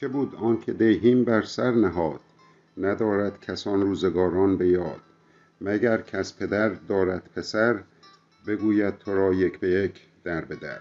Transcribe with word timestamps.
که 0.00 0.08
بود 0.08 0.34
آنکه 0.34 0.72
دهیم 0.72 1.24
بر 1.24 1.42
سر 1.42 1.70
نهاد 1.70 2.20
ندارد 2.76 3.40
کسان 3.40 3.82
روزگاران 3.82 4.56
به 4.56 4.68
یاد. 4.68 5.00
مگر 5.60 6.02
کز 6.02 6.36
پدر 6.36 6.68
دارد 6.68 7.30
پسر 7.36 7.82
بگوید 8.46 8.98
تو 8.98 9.14
را 9.14 9.32
یک 9.32 9.58
به 9.58 9.70
یک 9.70 10.00
در 10.24 10.44
به 10.44 10.56
در. 10.56 10.78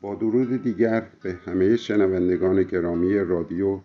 با 0.00 0.14
درود 0.14 0.62
دیگر 0.62 1.06
به 1.22 1.32
همه 1.32 1.76
شنوندگان 1.76 2.62
گرامی 2.62 3.18
رادیو 3.18 3.80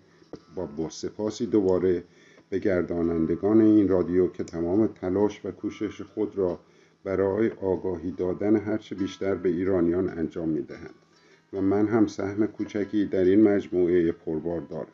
با, 0.55 0.65
با 0.65 0.89
سپاسی 0.89 1.45
دوباره 1.45 2.03
به 2.49 2.59
گردانندگان 2.59 3.61
این 3.61 3.87
رادیو 3.87 4.27
که 4.27 4.43
تمام 4.43 4.87
تلاش 4.87 5.45
و 5.45 5.51
کوشش 5.51 6.01
خود 6.01 6.37
را 6.37 6.59
برای 7.03 7.49
آگاهی 7.49 8.11
دادن 8.11 8.55
هرچه 8.55 8.95
بیشتر 8.95 9.35
به 9.35 9.49
ایرانیان 9.49 10.09
انجام 10.09 10.49
می 10.49 10.61
دهند 10.61 10.95
و 11.53 11.61
من 11.61 11.87
هم 11.87 12.07
سهم 12.07 12.47
کوچکی 12.47 13.05
در 13.05 13.23
این 13.23 13.41
مجموعه 13.41 14.11
پربار 14.11 14.61
دارم. 14.61 14.87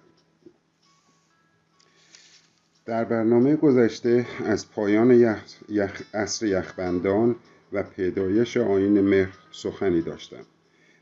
در 2.86 3.04
برنامه 3.04 3.56
گذشته 3.56 4.26
از 4.46 4.72
پایان 4.72 5.12
یخ، 5.12 5.44
یخ، 5.70 6.02
عصر 6.14 6.46
یخبندان 6.46 7.36
و 7.74 7.84
پیدایش 7.84 8.58
آین 8.58 9.02
مهر 9.02 9.38
سخنی 9.52 10.02
داشتم 10.02 10.46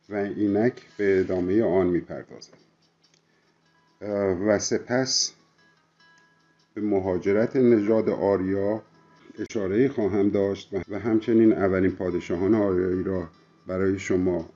و 0.09 0.15
اینک 0.15 0.81
به 0.97 1.19
ادامه 1.19 1.63
آن 1.63 1.87
می‌پردازم. 1.87 2.57
و 4.47 4.59
سپس 4.59 5.33
به 6.73 6.81
مهاجرت 6.81 7.55
نژاد 7.55 8.09
آریا 8.09 8.81
اشاره 9.39 9.89
خواهم 9.89 10.29
داشت 10.29 10.73
و 10.89 10.99
همچنین 10.99 11.53
اولین 11.53 11.91
پادشاهان 11.91 12.55
آریایی 12.55 13.03
را 13.03 13.29
برای 13.67 13.99
شما 13.99 14.49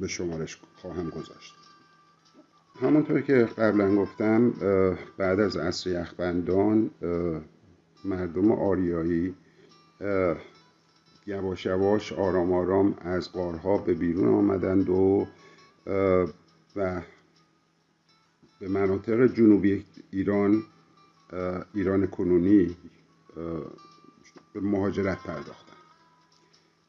به 0.00 0.08
شمارش 0.08 0.60
خواهم 0.76 1.10
گذاشت. 1.10 1.54
همونطور 2.80 3.20
که 3.20 3.34
قبلا 3.34 3.96
گفتم 3.96 4.50
بعد 5.18 5.40
از 5.40 5.56
عصر 5.56 5.90
یخبندان 5.90 6.90
مردم 8.04 8.52
آریایی 8.52 9.34
یواش 11.26 11.66
یواش 11.66 12.12
آرام 12.12 12.52
آرام 12.52 12.94
از 13.00 13.32
قارها 13.32 13.78
به 13.78 13.94
بیرون 13.94 14.28
آمدند 14.28 14.88
و 14.88 15.26
و 16.76 17.02
به 18.60 18.68
مناطق 18.68 19.26
جنوبی 19.26 19.84
ایران 20.10 20.62
ایران 21.74 22.06
کنونی 22.06 22.76
به 24.52 24.60
مهاجرت 24.60 25.22
پرداختند. 25.22 25.65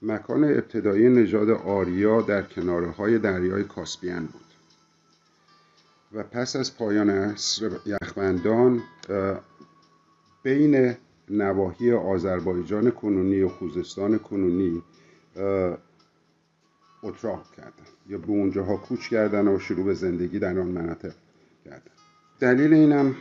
مکان 0.02 0.44
ابتدایی 0.44 1.10
نژاد 1.10 1.50
آریا 1.50 2.22
در 2.22 2.42
کناره 2.42 2.92
های 2.92 3.20
دریای 3.20 3.64
کاسپین 3.64 4.20
بود. 4.20 4.42
و 6.14 6.24
پس 6.24 6.56
از 6.56 6.78
پایان 6.78 7.10
عصر 7.10 7.72
یخبندان 7.86 8.82
بین 10.44 10.96
نواحی 11.30 11.92
آذربایجان 11.92 12.92
کنونی 12.92 13.42
و 13.42 13.50
خوزستان 13.50 14.18
کنونی 14.18 14.84
اتراق 17.04 17.52
کردن 17.58 17.88
یا 18.10 18.18
به 18.18 18.30
اونجاها 18.30 18.78
کوچ 18.78 19.10
کردن 19.10 19.48
و 19.48 19.60
شروع 19.60 19.86
به 19.86 19.94
زندگی 19.94 20.40
در 20.40 20.60
آن 20.60 20.68
مناطق 20.68 21.14
کردن 21.66 21.92
دلیل 22.40 22.74
اینم 22.74 23.16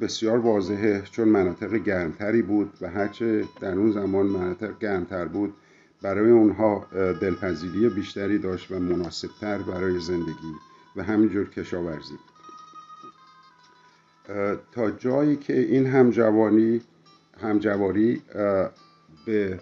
بسیار 0.00 0.38
واضحه 0.38 1.02
چون 1.10 1.28
مناطق 1.28 1.74
گرمتری 1.74 2.42
بود 2.42 2.72
و 2.80 2.90
هرچه 2.90 3.44
در 3.60 3.74
اون 3.74 3.92
زمان 3.92 4.26
مناطق 4.26 4.78
گرمتر 4.78 5.24
بود 5.24 5.54
برای 6.02 6.30
اونها 6.30 6.86
دلپذیری 6.92 7.88
بیشتری 7.88 8.38
داشت 8.38 8.70
و 8.70 8.78
مناسبتر 8.78 9.58
برای 9.58 10.00
زندگی 10.00 10.54
و 10.96 11.02
همینجور 11.02 11.50
کشاورزی 11.50 12.14
بود. 12.14 12.36
تا 14.72 14.90
جایی 14.90 15.36
که 15.36 15.60
این 15.60 15.86
همجوانی 15.86 16.80
همجواری 17.40 18.22
به 19.26 19.60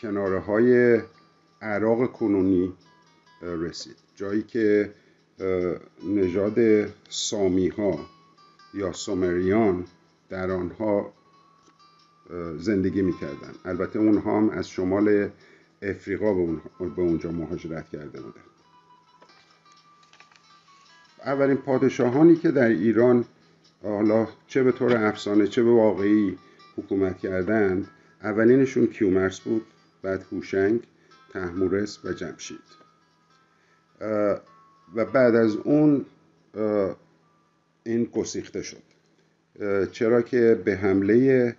کناره 0.00 0.38
های 0.38 1.00
عراق 1.62 2.12
کنونی 2.12 2.72
رسید. 3.42 3.96
جایی 4.14 4.42
که 4.42 4.92
نژاد 6.06 6.86
سامی 7.08 7.68
ها 7.68 7.98
یا 8.74 8.92
سومریان 8.92 9.84
در 10.28 10.50
آنها 10.50 11.12
زندگی 12.58 13.02
می‌کردن. 13.02 13.52
البته 13.64 13.98
اونها 13.98 14.38
هم 14.38 14.50
از 14.50 14.68
شمال 14.68 15.30
افریقا 15.82 16.34
به 16.34 17.02
اونجا 17.02 17.30
مهاجرت 17.30 17.88
کرده 17.88 18.20
بودن 18.20 18.40
اولین 21.24 21.56
پادشاهانی 21.56 22.36
که 22.36 22.50
در 22.50 22.68
ایران 22.68 23.24
حالا 23.82 24.28
چه 24.46 24.62
به 24.62 24.72
طور 24.72 24.96
افسانه 24.96 25.46
چه 25.46 25.62
به 25.62 25.70
واقعی 25.70 26.38
حکومت 26.76 27.18
کردند 27.18 27.88
اولینشون 28.22 28.86
کیومرس 28.86 29.40
بود 29.40 29.66
بعد 30.02 30.26
هوشنگ 30.32 30.80
تحمورس 31.32 32.04
و 32.04 32.12
جمشید. 32.12 32.84
و 34.94 35.04
بعد 35.12 35.34
از 35.34 35.56
اون 35.56 36.06
این 37.84 38.04
گسیخته 38.04 38.62
شد. 38.62 38.82
چرا 39.92 40.22
که 40.22 40.62
به 40.64 40.76
حمله 40.76 41.56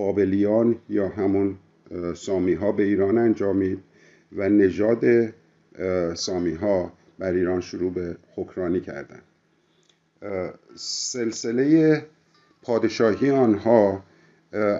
بابلیان 0.00 0.76
یا 0.88 1.08
همون 1.08 1.56
سامی 2.14 2.54
ها 2.54 2.72
به 2.72 2.82
ایران 2.82 3.18
انجامید 3.18 3.78
و 4.36 4.48
نژاد 4.48 5.04
سامی 6.14 6.54
ها 6.54 6.92
بر 7.18 7.32
ایران 7.32 7.60
شروع 7.60 7.92
به 7.92 8.16
حکرانی 8.36 8.80
کردند 8.80 9.22
سلسله 10.74 12.02
پادشاهی 12.62 13.30
آنها 13.30 14.04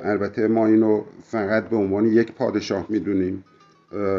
البته 0.02 0.46
ما 0.46 0.66
اینو 0.66 1.04
فقط 1.24 1.68
به 1.68 1.76
عنوان 1.76 2.06
یک 2.06 2.32
پادشاه 2.32 2.86
می‌دونیم. 2.88 3.44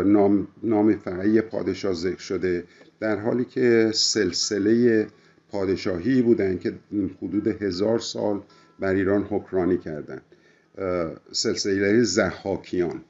نام, 0.06 0.48
نام 0.64 0.96
فقط 0.96 1.26
یک 1.26 1.42
پادشاه 1.42 1.94
ذکر 1.94 2.20
شده 2.20 2.64
در 3.00 3.20
حالی 3.20 3.46
که 3.46 3.92
سلسله 3.94 5.08
پادشاهی 5.52 6.22
بودند 6.22 6.60
که 6.60 6.74
حدود 7.22 7.48
هزار 7.48 8.00
سال 8.00 8.42
بر 8.80 8.94
ایران 8.94 9.24
حکرانی 9.24 9.78
کردند 9.78 10.22
سلسله 11.31 12.03
زحاکیان 12.03 13.03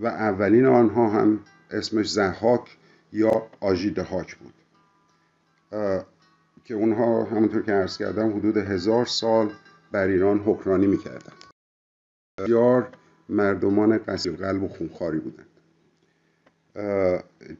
و 0.00 0.06
اولین 0.06 0.66
آنها 0.66 1.10
هم 1.10 1.40
اسمش 1.70 2.10
زحاک 2.10 2.76
یا 3.12 3.46
آژیدهاک 3.60 4.36
بود. 4.36 4.54
که 6.64 6.74
اونها 6.74 7.24
همونطور 7.24 7.62
که 7.62 7.72
عرض 7.72 7.98
کردم 7.98 8.36
حدود 8.36 8.56
هزار 8.56 9.06
سال 9.06 9.52
بر 9.92 10.06
ایران 10.06 10.38
حکرانی 10.38 10.86
می‌کردن 10.86 11.32
بسیار 12.38 12.88
مردمان 13.28 13.98
قصیر 13.98 14.32
قلب 14.36 14.62
و 14.62 14.68
خونخاری 14.68 15.18
بودند. 15.18 15.46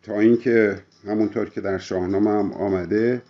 تا 0.02 0.20
اینکه 0.20 0.82
همونطور 1.06 1.50
که 1.50 1.60
در 1.60 1.78
شاهنامه 1.78 2.30
هم 2.30 2.52
آمده 2.52 3.22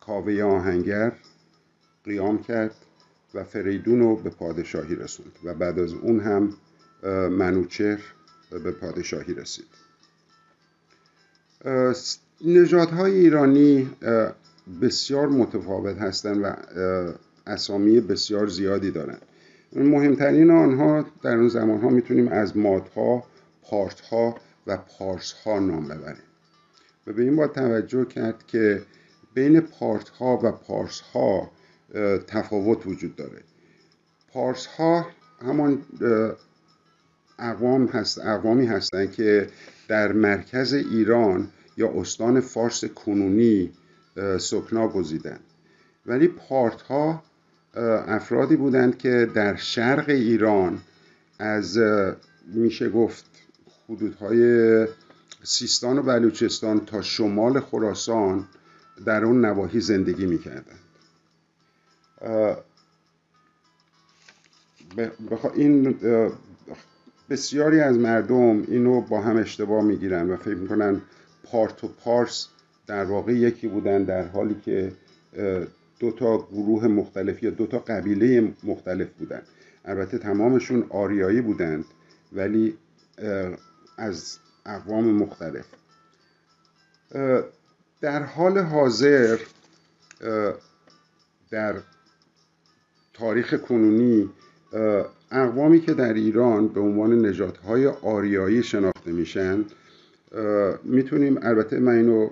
کاوه 0.00 0.42
آهنگر 0.42 1.12
قیام 2.04 2.42
کرد. 2.42 2.85
و 3.36 3.44
فریدون 3.44 4.00
رو 4.00 4.16
به 4.16 4.30
پادشاهی 4.30 4.94
رسوند 4.94 5.32
و 5.44 5.54
بعد 5.54 5.78
از 5.78 5.92
اون 5.92 6.20
هم 6.20 6.54
منوچهر 7.28 8.00
به 8.50 8.70
پادشاهی 8.72 9.34
رسید. 9.34 9.66
نژادهای 12.44 13.12
ایرانی 13.12 13.90
بسیار 14.82 15.28
متفاوت 15.28 15.98
هستند 15.98 16.44
و 16.44 16.56
اسامی 17.46 18.00
بسیار 18.00 18.46
زیادی 18.46 18.90
دارند. 18.90 19.22
مهمترین 19.72 20.50
آنها 20.50 21.06
در 21.22 21.36
اون 21.36 21.48
زمان 21.48 21.80
ها 21.80 21.88
می‌تونیم 21.88 22.28
از 22.28 22.56
مادها، 22.56 23.24
پارتها 23.62 24.36
و 24.66 24.76
پارسها 24.76 25.58
نام 25.58 25.88
ببریم. 25.88 26.22
و 27.06 27.12
به 27.12 27.22
این 27.22 27.36
باید 27.36 27.52
توجه 27.52 28.04
کرد 28.04 28.46
که 28.46 28.82
بین 29.34 29.60
پارتها 29.60 30.40
و 30.42 30.52
پارسها 30.52 31.50
تفاوت 32.26 32.86
وجود 32.86 33.16
داره. 33.16 33.42
پارسها 34.32 35.06
همان 35.42 35.82
اقوام 37.38 37.86
هست 37.86 38.18
اقوامی 38.18 38.66
هستند 38.66 39.12
که 39.12 39.48
در 39.88 40.12
مرکز 40.12 40.74
ایران 40.74 41.48
یا 41.76 41.92
استان 42.00 42.40
فارس 42.40 42.84
کنونی 42.84 43.72
سکنا 44.38 44.88
گزیدند 44.88 45.40
ولی 46.06 46.28
پارت 46.28 46.82
ها 46.82 47.22
افرادی 48.06 48.56
بودند 48.56 48.98
که 48.98 49.30
در 49.34 49.56
شرق 49.56 50.08
ایران 50.08 50.78
از 51.38 51.78
میشه 52.54 52.88
گفت 52.88 53.24
حدودهای 53.88 54.86
سیستان 55.42 55.98
و 55.98 56.02
بلوچستان 56.02 56.84
تا 56.84 57.02
شمال 57.02 57.60
خراسان 57.60 58.48
در 59.04 59.24
اون 59.24 59.44
نواحی 59.44 59.80
زندگی 59.80 60.26
می‌کردند 60.26 60.80
این 65.54 65.98
بسیاری 67.30 67.80
از 67.80 67.96
مردم 67.98 68.62
اینو 68.68 69.00
با 69.00 69.20
هم 69.20 69.36
اشتباه 69.36 69.84
می‌گیرن 69.84 70.30
و 70.30 70.36
فکر 70.36 70.54
می‌کنن 70.54 71.00
پارت 71.44 71.84
و 71.84 71.88
پارس 71.88 72.48
در 72.86 73.04
واقع 73.04 73.32
یکی 73.32 73.68
بودن 73.68 74.04
در 74.04 74.28
حالی 74.28 74.60
که 74.64 74.92
دو 75.98 76.10
تا 76.12 76.38
گروه 76.38 76.86
مختلف 76.86 77.42
یا 77.42 77.50
دو 77.50 77.66
تا 77.66 77.78
قبیله 77.78 78.52
مختلف 78.64 79.08
بودن. 79.18 79.42
البته 79.84 80.18
تمامشون 80.18 80.86
آریایی 80.90 81.40
بودند 81.40 81.84
ولی 82.32 82.78
از 83.98 84.38
اقوام 84.66 85.04
مختلف. 85.04 85.66
در 88.00 88.22
حال 88.22 88.58
حاضر 88.58 89.38
در 91.50 91.76
تاریخ 93.18 93.54
کنونی 93.54 94.30
اقوامی 95.30 95.80
که 95.80 95.94
در 95.94 96.12
ایران 96.12 96.68
به 96.68 96.80
عنوان 96.80 97.26
نژادهای 97.26 97.86
آریایی 97.86 98.62
شناخته 98.62 99.12
میشن 99.12 99.64
می‌تونیم 100.84 101.38
البته 101.42 101.78
من 101.78 101.92
اینو 101.92 102.30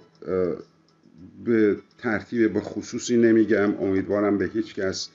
به 1.45 1.77
ترتیب 1.99 2.53
به 2.53 2.61
خصوصی 2.61 3.17
نمیگم 3.17 3.75
امیدوارم 3.81 4.39
به 4.39 4.45
هیچ 4.55 4.75
کس 4.75 5.09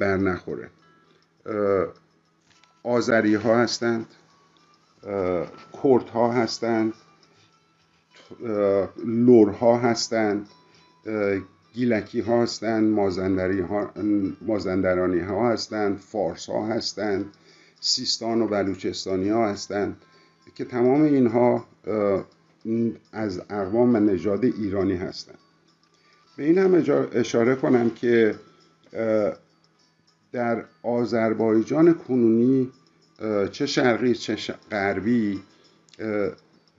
بر 0.00 0.16
نخوره. 0.16 0.70
آذری 2.82 3.34
ها 3.34 3.56
هستند 3.56 4.06
کرد 5.82 6.08
ها 6.08 6.32
هستند 6.32 6.92
لور 9.04 9.50
ها 9.50 9.78
هستند 9.78 10.48
گیلکی 11.78 12.20
ها 12.20 12.42
هستند 12.42 12.92
مازندری 12.92 13.60
ها 13.60 13.90
مازندرانی 14.40 15.20
ها 15.20 15.52
هستند 15.52 15.98
فارس 15.98 16.46
ها 16.46 16.66
هستند 16.66 17.26
سیستان 17.80 18.42
و 18.42 18.46
بلوچستانی 18.46 19.28
ها 19.28 19.48
هستند 19.48 19.96
که 20.54 20.64
تمام 20.64 21.02
اینها 21.02 21.66
از 23.12 23.40
اقوام 23.50 23.94
و 23.94 24.00
نژاد 24.00 24.44
ایرانی 24.44 24.96
هستند 24.96 25.38
به 26.36 26.44
این 26.44 26.58
هم 26.58 26.84
اشاره 27.12 27.54
کنم 27.54 27.90
که 27.90 28.34
در 30.32 30.64
آذربایجان 30.82 31.94
کنونی 31.94 32.70
چه 33.50 33.66
شرقی 33.66 34.14
چه 34.14 34.54
غربی 34.70 35.40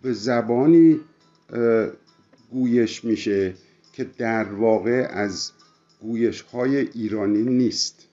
به 0.01 0.13
زبانی 0.13 1.00
گویش 2.51 3.06
میشه. 3.06 3.54
که 4.00 4.06
در 4.18 4.44
واقع 4.44 5.07
از 5.10 5.51
گویش 6.01 6.42
های 6.42 6.78
ایرانی 6.78 7.44
نیست. 7.44 8.07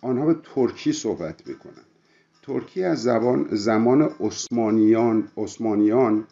آنها 0.00 0.26
به 0.26 0.36
ترکی 0.54 0.92
صحبت 0.92 1.46
می‌کنن. 1.46 1.84
ترکی 2.42 2.84
از 2.84 3.02
زبان 3.02 3.48
زمان 3.52 4.02
عثمانیان 4.20 5.28
عثمانیان 5.36 6.24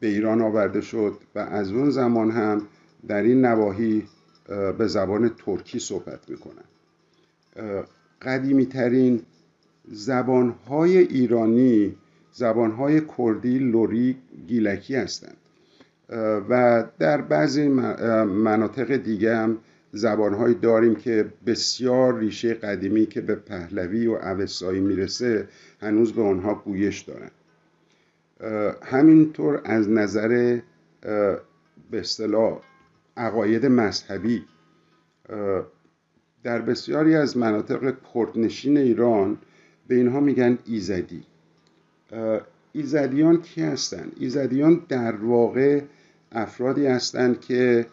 به 0.00 0.08
ایران 0.08 0.40
آورده 0.42 0.80
شد 0.80 1.18
و 1.34 1.38
از 1.38 1.70
اون 1.72 1.90
زمان 1.90 2.30
هم 2.30 2.68
در 3.08 3.22
این 3.22 3.44
نواحی 3.44 4.08
به 4.78 4.86
زبان 4.86 5.28
ترکی 5.28 5.78
صحبت 5.78 6.30
می‌کنن. 6.30 6.64
قدیمی 8.22 8.66
ترین 8.66 9.22
زبانهای 9.88 10.98
ایرانی 10.98 11.96
زبانهای 12.32 13.02
کردی 13.18 13.58
لوری 13.58 14.16
گیلکی 14.46 14.96
هستند. 14.96 15.36
و 16.48 16.84
در 16.98 17.20
بعضی 17.20 17.68
مناطق 17.68 18.96
دیگه 18.96 19.36
هم 19.36 19.58
زبانهایی 19.92 20.54
داریم 20.54 20.94
که 20.94 21.32
بسیار 21.46 22.18
ریشه 22.18 22.54
قدیمی 22.54 23.06
که 23.06 23.20
به 23.20 23.34
پهلوی 23.34 24.06
و 24.06 24.12
اوستایی 24.12 24.80
می‌رسه 24.80 25.48
هنوز 25.80 26.12
به 26.12 26.22
آنها 26.22 26.54
گویش 26.54 27.00
دارن. 27.00 27.30
همینطور 28.82 29.60
از 29.64 29.88
نظر 29.88 30.60
به 31.90 32.00
اصطلاح 32.00 32.60
عقاید 33.16 33.66
مذهبی 33.66 34.44
در 36.44 36.60
بسیاری 36.62 37.14
از 37.14 37.36
مناطق 37.36 37.94
کردنشین 38.14 38.76
ایران 38.76 39.38
به 39.88 39.94
اینها 39.94 40.20
میگن 40.20 40.58
ایزدی. 40.66 41.24
ایزدیان 42.72 43.42
کی 43.42 43.62
هستند 43.62 44.12
ایزدیان 44.20 44.82
در 44.88 45.16
واقع 45.16 45.80
افرادی 46.32 46.86
هستند 46.86 47.40
که 47.40 47.86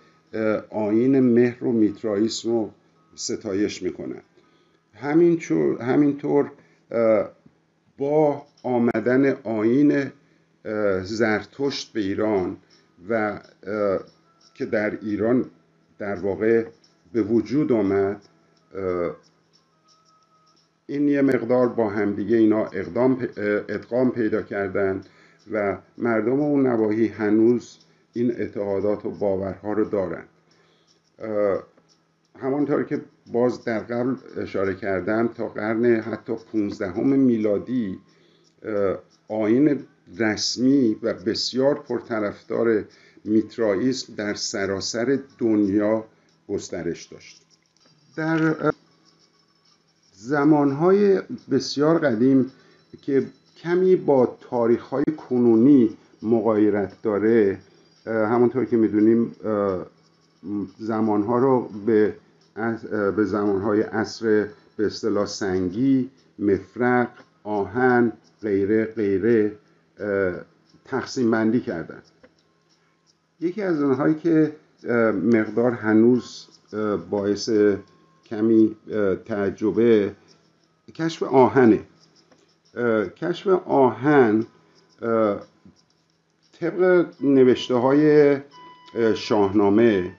آین 0.70 1.20
مهر 1.20 1.64
و 1.64 1.72
میترائیسم 1.72 2.50
رو 2.50 2.72
ستایش 3.16 3.84
می‌کنند. 3.84 4.24
همینطور 5.80 6.52
با 7.98 8.46
آمدن 8.64 9.32
آین 9.44 10.12
زرتشت 11.04 11.94
به 11.94 12.00
ایران 12.00 12.58
و 13.10 13.40
که 14.54 14.66
در 14.66 14.98
ایران 15.02 15.46
در 16.00 16.16
واقع 16.16 16.66
به 17.14 17.22
وجود 17.22 17.72
آمد 17.72 18.22
این 20.88 21.08
یه 21.08 21.22
مقدار 21.22 21.68
با 21.68 21.90
همدیگه 21.90 22.38
اینا 22.38 22.66
اقدام 22.66 23.28
ادغام 23.70 24.12
پیدا 24.12 24.42
کردن 24.42 25.02
و 25.52 25.78
مردم 25.98 26.40
اون 26.40 26.68
نواحی 26.68 27.08
هنوز 27.08 27.78
این 28.14 28.32
اعتقادات 28.32 29.06
و 29.06 29.12
باورها 29.12 29.74
رو 29.74 29.86
دارن. 29.86 30.24
همانطور 32.40 32.84
که 32.84 33.02
باز 33.32 33.64
در 33.64 33.80
قبل 33.80 34.16
اشاره 34.38 34.76
کردم 34.76 35.28
تا 35.28 35.48
قرن 35.48 35.86
حتی 35.86 36.34
15 36.52 37.00
میلادی 37.00 38.00
آین 39.28 39.86
رسمی 40.18 40.96
و 41.04 41.14
بسیار 41.14 41.80
پرطرفدار 41.80 42.86
میترائیسم 43.26 44.14
در 44.16 44.34
سراسر 44.34 45.20
دنیا 45.38 46.06
گسترش 46.50 47.06
داشت. 47.06 47.42
در 48.16 48.56
زمانهای 50.14 51.22
بسیار 51.52 52.00
قدیم 52.00 52.52
که 53.02 53.26
کمی 53.58 53.96
با 53.96 54.38
تاریخهای 54.42 55.04
کنونی 55.30 55.98
مقایرت 56.22 57.02
داره 57.02 57.58
همونطور 58.10 58.66
که 58.66 58.78
می‌دونیم 58.78 59.36
زمانها 60.80 61.40
رو 61.40 61.70
به 61.86 62.16
به 63.16 63.24
زمانهای 63.26 63.82
عصر 63.82 64.48
به 64.78 64.86
اصطلاح 64.86 65.26
سنگی 65.26 66.10
مفرق 66.40 67.10
آهن 67.44 68.12
غیره 68.42 68.86
غیره 68.86 69.56
تقسیم 70.86 71.32
بندی 71.32 71.60
کردن. 71.60 72.02
یکی 73.40 73.62
از 73.62 73.82
اونهایی 73.82 74.16
که 74.16 74.56
مقدار 75.24 75.72
هنوز 75.72 76.48
باعث 77.10 77.50
کمی 78.26 78.76
تعجبه 79.26 80.16
کشف 80.96 81.24
آهنه. 81.24 81.80
کشف 83.18 83.48
آهن 83.66 84.46
طبق 86.60 87.08
نوشته 87.22 87.76
های 87.76 88.38
شاهنامه 89.16 90.12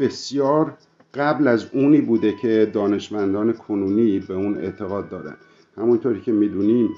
بسیار 0.00 0.76
قبل 1.14 1.48
از 1.48 1.66
اونی 1.72 2.00
بوده 2.00 2.32
که 2.32 2.70
دانشمندان 2.72 3.52
کنونی 3.52 4.18
به 4.18 4.34
اون 4.34 4.58
اعتقاد 4.58 5.08
دارن. 5.08 5.36
همونطوری 5.76 6.20
که 6.20 6.32
می‌دونیم 6.32 6.88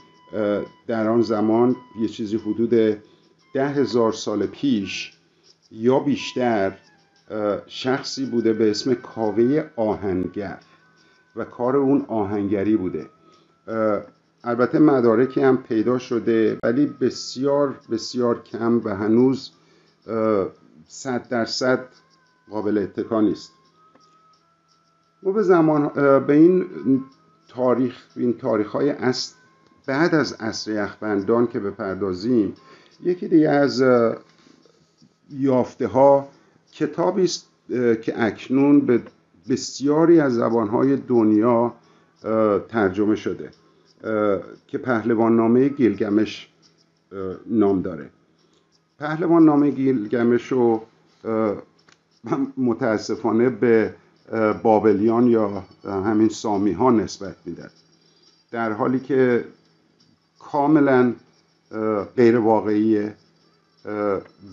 در 0.86 1.08
آن 1.08 1.22
زمان 1.22 1.76
یه 2.00 2.08
چیزی 2.08 2.36
حدود 2.36 2.70
ده 3.54 3.68
هزار 3.68 4.12
سال 4.12 4.46
پیش 4.46 5.12
یا 5.70 5.98
بیشتر 5.98 6.72
شخصی 7.66 8.26
بوده 8.26 8.52
به 8.52 8.70
اسم 8.70 8.94
کاوه 8.94 9.64
آهنگر 9.76 10.58
و 11.36 11.44
کار 11.44 11.76
اون 11.76 12.04
آهنگری 12.08 12.76
بوده. 12.76 13.06
البته 14.44 14.78
مدارکی 14.78 15.40
هم 15.40 15.56
پیدا 15.56 15.98
شده 15.98 16.58
ولی 16.62 16.86
بسیار 16.86 17.74
بسیار 17.90 18.42
کم 18.42 18.80
و 18.84 18.96
هنوز 18.96 19.50
صد 20.88 21.28
درصد 21.28 21.84
قابل 22.50 22.78
اتکا 22.78 23.20
نیست. 23.20 23.52
ما 25.22 25.32
به 25.32 25.42
زمان 25.42 25.88
به 26.26 26.32
این 26.32 26.66
تاریخ 27.48 28.06
این 28.16 28.38
تاریخ 28.38 28.70
های 28.70 28.94
بعد 29.86 30.14
از 30.14 30.32
عصر 30.32 30.72
یخبندان 30.72 31.46
که 31.46 31.60
بپردازیم 31.60 32.54
یکی 33.02 33.28
دیگه 33.28 33.50
از 33.50 33.84
یافته 35.30 35.86
ها 35.86 36.28
کتابی 36.72 37.24
است 37.24 37.46
که 38.02 38.12
اکنون 38.16 38.80
به 38.80 39.02
بسیاری 39.48 40.20
از 40.20 40.34
زبانهای 40.34 40.96
دنیا 40.96 41.74
ترجمه 42.68 43.16
شده. 43.16 43.50
که 44.66 44.78
پهلوان 44.78 45.36
نامه 45.36 45.68
گیلگمش 45.68 46.48
نام 47.46 47.82
داره. 47.82 48.10
پهلوان 48.98 49.44
نامه 49.44 49.70
گیلگمش 49.70 50.52
رو 50.52 50.82
متاسفانه 52.56 53.48
به 53.50 53.94
بابلیان 54.62 55.26
یا 55.26 55.64
همین 55.84 56.28
سامی 56.28 56.72
ها 56.72 56.90
نسبت 56.90 57.36
میدن 57.44 57.70
در 58.50 58.72
حالی 58.72 59.00
که 59.00 59.44
کاملا 60.38 61.12
غیر 62.16 62.38
واقعیه 62.38 63.14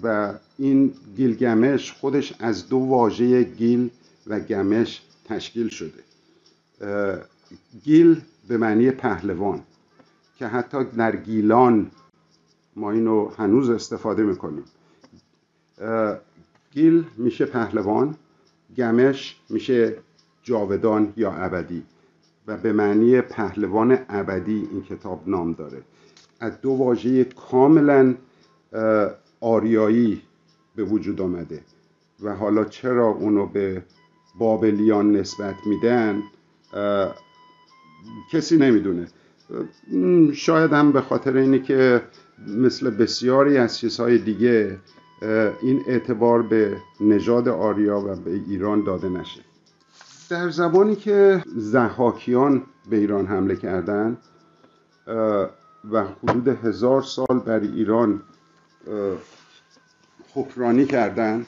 و 0.04 0.34
این 0.58 0.94
گیلگمش 1.18 1.92
خودش 1.94 2.34
از 2.40 2.70
دو 2.70 2.78
واژه 2.78 3.44
گیل 3.44 3.90
و 4.28 4.40
گمش 4.40 5.02
تشکیل 5.26 5.70
شده. 5.70 6.04
گیل 7.84 8.22
به 8.50 8.58
معنی 8.58 8.92
پهلوان 8.92 9.60
که 10.36 10.48
حتی 10.48 10.84
در 10.84 11.16
گیلان 11.16 11.92
ما 12.76 12.92
اینو 12.92 13.30
هنوز 13.30 13.70
استفاده 13.70 14.24
می‌کنیم. 14.24 14.64
گیل 16.72 17.06
میشه 17.18 17.46
پهلوان 17.46 18.16
گمش 18.78 19.40
میشه 19.50 19.96
جاودان 20.44 21.14
یا 21.18 21.32
ابدی 21.32 21.84
و 22.48 22.58
به 22.58 22.74
معنی 22.74 23.22
پهلوان 23.22 23.98
ابدی 24.10 24.68
این 24.72 24.84
کتاب 24.84 25.24
نام 25.28 25.54
داره. 25.54 25.82
از 26.40 26.62
دو 26.62 26.70
واژه 26.72 27.24
کاملا 27.24 28.16
آریایی 29.40 30.22
به 30.76 30.84
وجود 30.84 31.22
آمده 31.22 31.62
و 32.24 32.36
حالا 32.36 32.66
چرا 32.66 33.08
اونو 33.08 33.46
به 33.46 33.84
بابلیان 34.40 35.12
نسبت 35.12 35.56
میدن؟ 35.66 36.24
کسی 38.32 38.58
نمی‌دونه. 38.58 39.08
شاید 40.34 40.74
هم 40.74 40.92
به 40.92 41.02
خاطر 41.02 41.38
اینه 41.38 41.60
که 41.60 42.02
مثل 42.48 42.90
بسیاری 42.90 43.58
از 43.58 43.78
چیزهای 43.78 44.18
دیگه 44.18 44.78
این 45.62 45.84
اعتبار 45.88 46.42
به 46.42 46.78
نژاد 47.02 47.48
آریا 47.48 48.00
و 48.00 48.16
به 48.16 48.32
ایران 48.32 48.84
داده 48.84 49.10
نشه. 49.10 49.42
در 50.30 50.50
زمانی 50.50 50.96
که 50.96 51.44
زحاکیان 51.56 52.64
به 52.90 52.98
ایران 52.98 53.26
حمله 53.26 53.56
کردند 53.56 54.18
و 55.92 56.04
حدود 56.24 56.48
هزار 56.48 57.02
سال 57.02 57.40
بر 57.46 57.60
ایران 57.60 58.22
حکرانی 60.34 60.86
کردند 60.86 61.46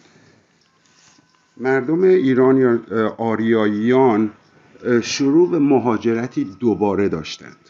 مردم 1.58 2.04
ایران 2.04 2.58
یا 2.58 2.80
آریاییان 3.18 4.32
شروع 5.04 5.50
به 5.52 5.60
مهاجرتی 5.60 6.44
دوباره 6.44 7.10
داشتند. 7.10 7.70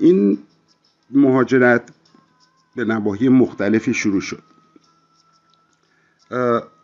این 0.00 0.38
مهاجرت 1.10 1.90
به 2.76 2.84
نواحی 2.84 3.28
مختلفی 3.28 3.94
شروع 3.94 4.20
شد. 4.20 4.42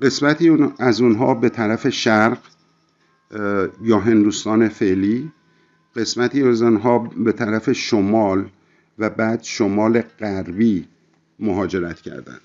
قسمتی 0.02 0.72
از 0.78 1.00
اونها 1.00 1.34
به 1.34 1.48
طرف 1.48 1.88
شرق 1.88 2.38
یا 3.82 3.98
هندوستان 3.98 4.68
فعلی 4.68 5.32
قسمتی 5.96 6.42
از 6.42 6.62
آنها 6.62 6.98
به 6.98 7.32
طرف 7.32 7.72
شمال 7.72 8.48
و 8.98 9.10
بعد 9.10 9.42
شمال 9.42 10.00
غربی 10.00 10.88
مهاجرت 11.38 12.00
کردند. 12.00 12.40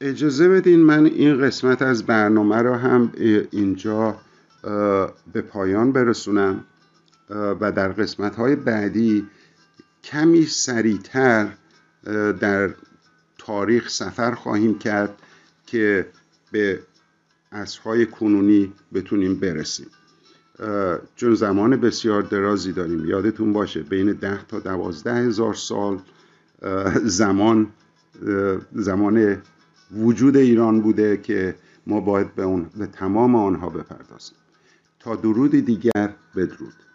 اجازه 0.00 0.48
بدین 0.48 0.80
من 0.80 1.06
این 1.06 1.40
قسمت 1.40 1.82
از 1.82 2.06
برنامه 2.06 2.62
را 2.62 2.76
هم 2.78 3.12
اینجا 3.50 4.16
به 5.32 5.42
پایان 5.48 5.92
برسونم 5.92 6.64
و 7.30 7.72
در 7.72 7.88
قسمت 7.88 8.36
های 8.36 8.56
بعدی 8.56 9.26
کمی 10.04 10.46
سریعتر 10.46 11.48
در 12.40 12.74
تاریخ 13.38 13.88
سفر 13.88 14.34
خواهیم 14.34 14.78
کرد 14.78 15.14
که 15.66 16.06
به 16.52 16.80
عصرهای 17.52 18.06
کنونی 18.06 18.72
بتونیم 18.94 19.34
برسیم. 19.34 19.86
چون 21.16 21.34
زمان 21.34 21.76
بسیار 21.76 22.22
درازی 22.22 22.72
داریم. 22.72 23.06
یادتون 23.06 23.52
باشه 23.52 23.82
بین 23.82 24.12
ده 24.12 24.44
تا 24.48 24.60
دوازده 24.60 25.14
هزار 25.14 25.54
سال 25.54 25.98
زمان 27.04 27.66
زمان 28.72 29.42
وجود 29.96 30.36
ایران 30.36 30.80
بوده 30.80 31.16
که 31.16 31.54
ما 31.86 32.00
باید 32.00 32.34
به, 32.34 32.42
اون، 32.42 32.70
به 32.76 32.86
تمام 32.86 33.34
آنها 33.34 33.68
بپردازیم. 33.68 34.36
تا 35.06 35.16
درود 35.16 35.50
دیگر 35.50 36.14
بدرود. 36.36 36.86